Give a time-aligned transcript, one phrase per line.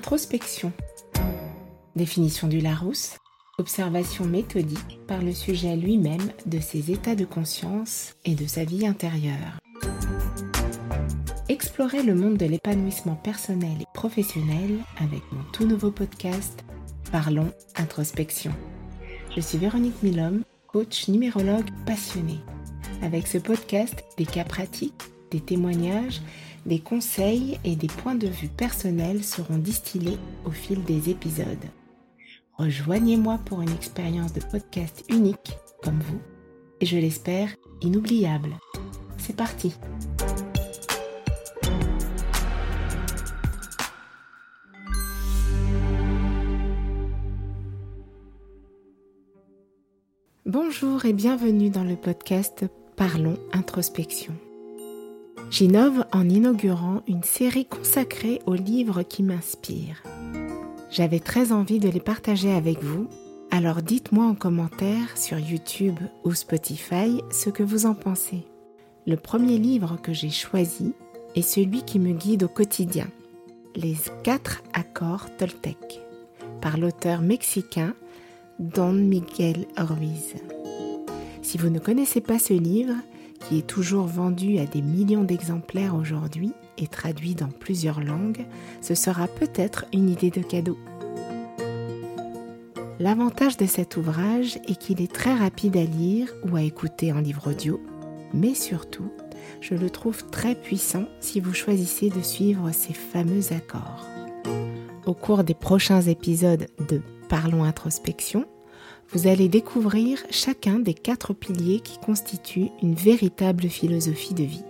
[0.00, 0.72] Introspection.
[1.94, 3.18] Définition du Larousse.
[3.58, 8.86] Observation méthodique par le sujet lui-même de ses états de conscience et de sa vie
[8.86, 9.58] intérieure.
[11.50, 16.64] Explorez le monde de l'épanouissement personnel et professionnel avec mon tout nouveau podcast
[17.12, 18.52] Parlons Introspection.
[19.36, 22.40] Je suis Véronique Milhomme, coach numérologue passionnée.
[23.02, 26.20] Avec ce podcast, des cas pratiques, des témoignages,
[26.66, 31.46] des conseils et des points de vue personnels seront distillés au fil des épisodes.
[32.58, 36.20] Rejoignez-moi pour une expérience de podcast unique comme vous
[36.80, 37.48] et je l'espère
[37.80, 38.50] inoubliable.
[39.16, 39.74] C'est parti
[50.46, 52.64] Bonjour et bienvenue dans le podcast
[52.96, 54.34] Parlons Introspection.
[55.50, 60.00] J'innove en inaugurant une série consacrée aux livres qui m'inspirent.
[60.92, 63.08] J'avais très envie de les partager avec vous,
[63.50, 68.44] alors dites-moi en commentaire sur YouTube ou Spotify ce que vous en pensez.
[69.08, 70.92] Le premier livre que j'ai choisi
[71.34, 73.08] est celui qui me guide au quotidien,
[73.74, 76.00] Les quatre accords Toltec,
[76.60, 77.94] par l'auteur mexicain
[78.60, 80.34] Don Miguel Ruiz.
[81.42, 82.94] Si vous ne connaissez pas ce livre,
[83.40, 88.46] qui est toujours vendu à des millions d'exemplaires aujourd'hui et traduit dans plusieurs langues,
[88.80, 90.78] ce sera peut-être une idée de cadeau.
[92.98, 97.20] L'avantage de cet ouvrage est qu'il est très rapide à lire ou à écouter en
[97.20, 97.80] livre audio,
[98.34, 99.10] mais surtout,
[99.60, 104.06] je le trouve très puissant si vous choisissez de suivre ces fameux accords.
[105.06, 108.44] Au cours des prochains épisodes de Parlons introspection,
[109.12, 114.64] vous allez découvrir chacun des quatre piliers qui constituent une véritable philosophie de vie.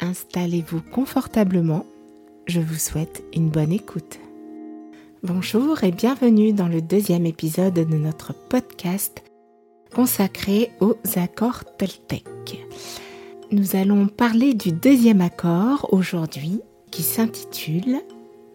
[0.00, 1.86] Installez-vous confortablement,
[2.46, 4.18] je vous souhaite une bonne écoute.
[5.22, 9.22] Bonjour et bienvenue dans le deuxième épisode de notre podcast
[9.94, 12.24] consacré aux accords Toltec.
[13.52, 16.60] Nous allons parler du deuxième accord aujourd'hui
[16.90, 18.00] qui s'intitule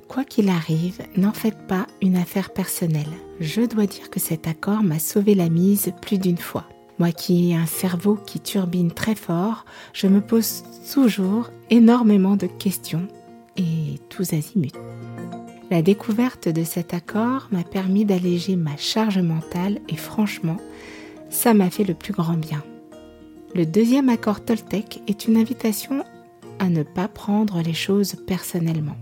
[0.09, 3.05] Quoi qu'il arrive, n'en faites pas une affaire personnelle.
[3.39, 6.65] Je dois dire que cet accord m'a sauvé la mise plus d'une fois.
[6.97, 12.47] Moi qui ai un cerveau qui turbine très fort, je me pose toujours énormément de
[12.47, 13.07] questions
[13.55, 14.71] et tous azimuts.
[15.69, 20.57] La découverte de cet accord m'a permis d'alléger ma charge mentale et franchement,
[21.29, 22.63] ça m'a fait le plus grand bien.
[23.53, 26.03] Le deuxième accord Toltec est une invitation
[26.57, 28.97] à ne pas prendre les choses personnellement.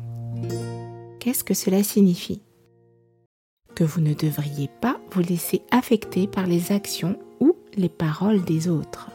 [1.20, 2.42] Qu'est-ce que cela signifie?
[3.76, 8.68] Que vous ne devriez pas vous laisser affecter par les actions ou les paroles des
[8.68, 9.10] autres.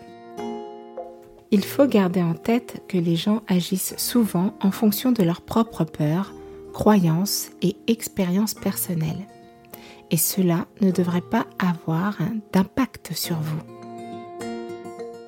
[1.50, 5.84] Il faut garder en tête que les gens agissent souvent en fonction de leurs propres
[5.84, 6.32] peurs,
[6.72, 9.26] croyances et expériences personnelles.
[10.10, 12.18] Et cela ne devrait pas avoir
[12.52, 13.60] d'impact sur vous.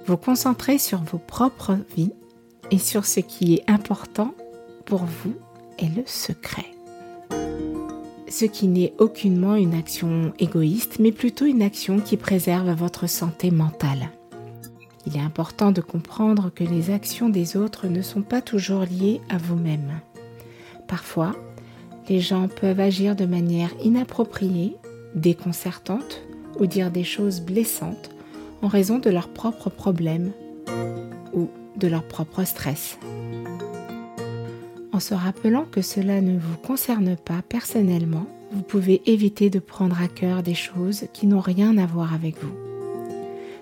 [0.06, 2.12] Vous concentrez sur vos propres vies
[2.70, 4.34] et sur ce qui est important
[4.86, 5.34] pour vous
[5.78, 6.74] est le secret
[8.34, 13.52] ce qui n'est aucunement une action égoïste, mais plutôt une action qui préserve votre santé
[13.52, 14.10] mentale.
[15.06, 19.20] Il est important de comprendre que les actions des autres ne sont pas toujours liées
[19.30, 20.00] à vous-même.
[20.88, 21.36] Parfois,
[22.08, 24.76] les gens peuvent agir de manière inappropriée,
[25.14, 26.22] déconcertante
[26.58, 28.10] ou dire des choses blessantes
[28.62, 30.32] en raison de leurs propres problèmes
[31.32, 32.98] ou de leur propre stress
[34.94, 40.00] en se rappelant que cela ne vous concerne pas personnellement, vous pouvez éviter de prendre
[40.00, 42.55] à cœur des choses qui n'ont rien à voir avec vous.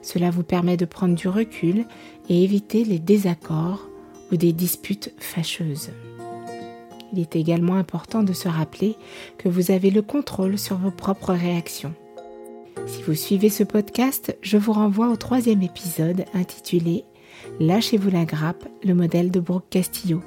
[0.02, 1.86] Cela vous permet de prendre du recul
[2.28, 3.88] et éviter les désaccords
[4.30, 5.90] ou des disputes fâcheuses.
[7.14, 8.96] Il est également important de se rappeler
[9.38, 11.94] que vous avez le contrôle sur vos propres réactions.
[12.86, 17.04] Si vous suivez ce podcast, je vous renvoie au troisième épisode intitulé
[17.58, 20.20] Lâchez-vous la grappe, le modèle de Brooke Castillo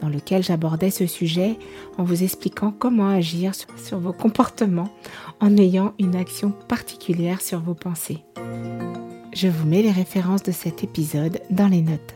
[0.00, 1.58] dans lequel j'abordais ce sujet
[1.98, 4.90] en vous expliquant comment agir sur, vos comportements
[5.40, 8.22] en ayant une action particulière sur vos pensées.
[9.32, 12.14] Je vous mets les références de cet épisode dans les notes.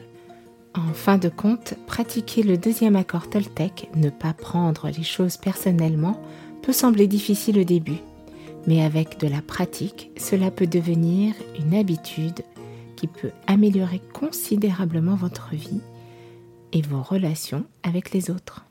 [0.75, 6.21] En fin de compte, pratiquer le deuxième accord Toltec, ne pas prendre les choses personnellement,
[6.63, 7.99] peut sembler difficile au début,
[8.67, 12.43] mais avec de la pratique, cela peut devenir une habitude
[12.97, 15.81] qui peut améliorer considérablement votre vie
[16.73, 18.65] et vos relations avec les autres.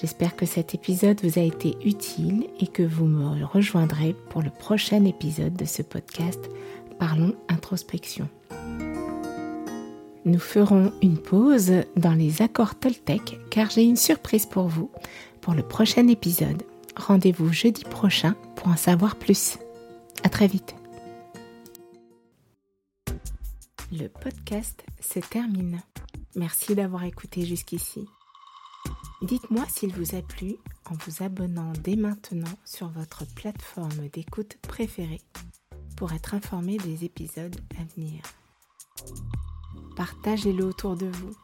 [0.00, 4.50] J'espère que cet épisode vous a été utile et que vous me rejoindrez pour le
[4.50, 6.50] prochain épisode de ce podcast
[6.98, 8.28] Parlons introspection.
[10.24, 14.90] Nous ferons une pause dans les accords Toltec car j'ai une surprise pour vous
[15.40, 16.62] pour le prochain épisode.
[16.96, 19.58] Rendez-vous jeudi prochain pour en savoir plus.
[20.22, 20.74] À très vite.
[23.92, 25.80] Le podcast se termine.
[26.36, 28.06] Merci d'avoir écouté jusqu'ici.
[29.22, 30.56] Dites-moi s'il vous a plu
[30.90, 35.20] en vous abonnant dès maintenant sur votre plateforme d'écoute préférée
[35.96, 38.22] pour être informé des épisodes à venir.
[39.96, 41.36] Partagez-le autour de vous.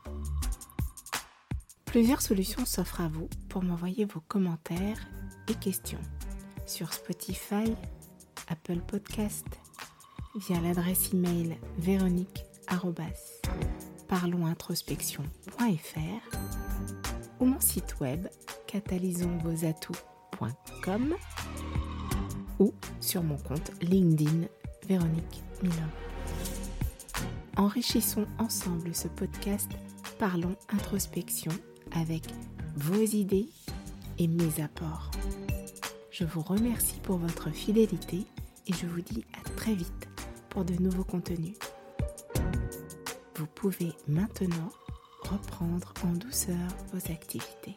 [1.85, 5.07] Plusieurs solutions s'offrent à vous pour m'envoyer vos commentaires
[5.49, 6.01] et questions
[6.67, 7.75] sur Spotify,
[8.49, 9.47] Apple Podcast,
[10.35, 11.59] via l'adresse email
[14.09, 16.39] véronique@parlonsintrospection.fr
[17.41, 18.27] ou mon site web
[18.67, 21.15] catalysonsvosatouts.com
[22.59, 24.47] ou sur mon compte LinkedIn
[24.89, 25.75] Véronique Milon.
[27.57, 29.71] Enrichissons ensemble ce podcast
[30.19, 31.53] Parlons introspection
[31.93, 32.23] avec
[32.77, 33.51] vos idées
[34.19, 35.11] et mes apports.
[36.11, 38.25] Je vous remercie pour votre fidélité
[38.67, 40.09] et je vous dis à très vite
[40.49, 41.55] pour de nouveaux contenus.
[43.39, 44.71] Vous pouvez maintenant
[45.23, 46.57] reprendre en douceur
[46.93, 47.77] vos activités.